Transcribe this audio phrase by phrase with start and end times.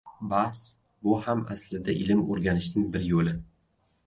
[0.29, 0.61] Bahs–
[1.07, 3.37] bu ham aslida ilm o‘rganishning bir yo‘li.